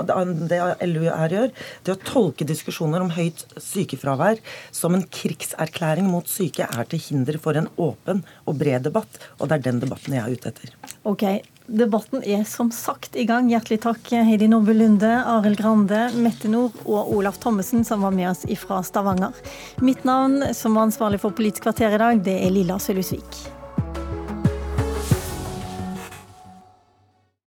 det 0.48 0.60
LU 0.86 1.08
her 1.08 1.34
gjør, 1.34 1.50
det 1.84 1.94
å 1.94 2.00
tolke 2.06 2.46
diskusjoner 2.48 3.02
om 3.04 3.12
høyt 3.14 3.44
sykefravær 3.56 4.07
sykefravær 4.08 4.40
som 4.72 4.94
en 4.94 5.04
krigserklæring 5.04 6.08
mot 6.08 6.26
syke 6.28 6.66
er 6.66 6.84
til 6.88 7.00
hinder 7.00 7.38
for 7.38 7.56
en 7.56 7.68
åpen 7.78 8.24
og 8.46 8.58
bred 8.58 8.84
debatt, 8.84 9.18
og 9.38 9.48
det 9.48 9.58
er 9.58 9.70
den 9.70 9.80
debatten 9.80 10.14
jeg 10.14 10.24
er 10.24 10.32
ute 10.32 10.48
etter. 10.48 10.74
Ok, 11.04 11.24
Debatten 11.68 12.22
er 12.24 12.46
som 12.48 12.70
sagt 12.72 13.12
i 13.14 13.26
gang. 13.28 13.50
Hjertelig 13.50 13.82
takk 13.82 14.06
Heidi 14.08 14.46
Nordby 14.48 14.72
Lunde, 14.72 15.10
Arild 15.20 15.60
Grande, 15.60 16.06
Mette 16.16 16.48
Nord 16.48 16.72
og 16.86 17.12
Olaf 17.12 17.36
Thommessen 17.42 17.84
som 17.84 18.06
var 18.06 18.16
med 18.16 18.30
oss 18.30 18.46
fra 18.56 18.80
Stavanger. 18.80 19.36
Mitt 19.84 20.00
navn 20.08 20.54
som 20.56 20.80
var 20.80 20.88
ansvarlig 20.88 21.20
for 21.20 21.36
Politisk 21.36 21.68
kvarter 21.68 21.92
i 21.92 22.00
dag, 22.00 22.24
det 22.24 22.40
er 22.40 22.56
Lilla 22.56 22.80
Sølhusvik. 22.80 23.57